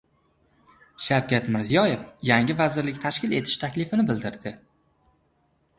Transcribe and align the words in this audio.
Shavkat 1.07 1.51
Mirziyoyev 1.57 2.07
yangi 2.31 2.57
vazirlik 2.63 2.99
tashkil 3.07 3.39
etish 3.43 3.61
taklifini 3.67 4.09
bildirdi 4.11 4.57